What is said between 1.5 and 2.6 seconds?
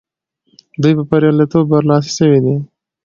برلاسي سوي دي.